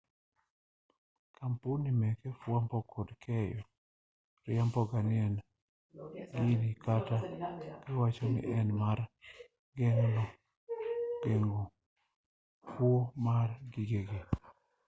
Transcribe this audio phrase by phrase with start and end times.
[1.37, 3.61] kampuni meke fwambo kod keyo
[4.45, 5.41] riamboga etij
[6.35, 6.95] gini ka
[7.85, 8.99] giwachoni en mar
[11.23, 11.63] geng'o
[12.73, 14.19] kuo mar gigegi